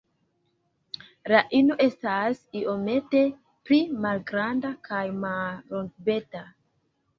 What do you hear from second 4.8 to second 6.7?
kaj mallongbeka.